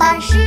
[0.00, 0.38] 巴士。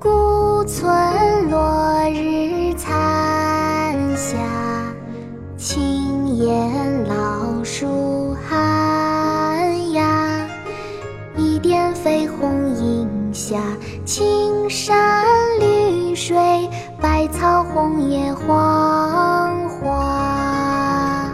[0.00, 4.38] 古村落日残霞，
[5.58, 10.48] 青烟老树寒鸦。
[11.36, 13.60] 一点绯红映下
[14.06, 15.45] 青山
[16.16, 16.34] 水，
[16.98, 21.30] 百草红叶黄花。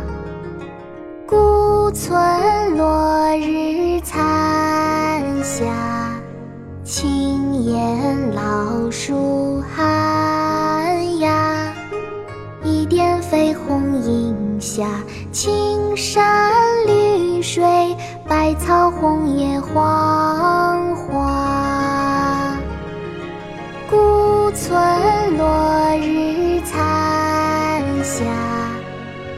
[1.25, 5.65] 古村落日残霞，
[6.83, 11.73] 青烟老树寒鸦。
[12.65, 14.85] 一点绯红映下
[15.31, 17.97] 青山绿水，
[18.29, 20.72] 百草红叶黄
[24.55, 28.25] 村落日残霞，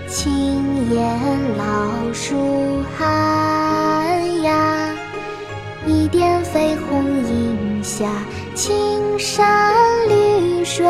[0.09, 1.17] 青烟
[1.57, 4.91] 老树寒鸦。
[5.87, 8.07] 一点绯红映下
[8.57, 9.73] 青山
[10.09, 10.85] 绿水，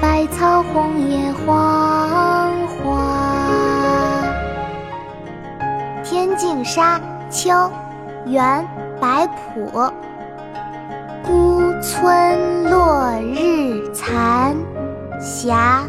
[0.00, 3.40] 百草红叶黄花。
[6.06, 6.98] 《天净沙·
[7.30, 7.50] 秋·
[8.26, 8.62] 元·
[9.00, 9.70] 白朴》
[11.22, 12.53] 孤村
[15.24, 15.88] 霞，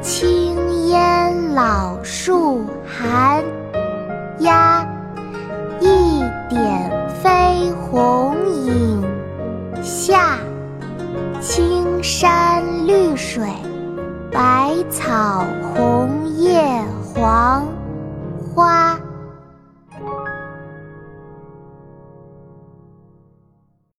[0.00, 0.56] 青
[0.88, 3.44] 烟老树寒
[4.38, 4.82] 鸦，
[5.78, 6.90] 一点
[7.22, 9.04] 飞鸿影
[9.82, 10.38] 下，
[11.38, 13.46] 青山绿水，
[14.32, 16.82] 百草红叶，
[17.14, 17.62] 黄
[18.54, 18.98] 花。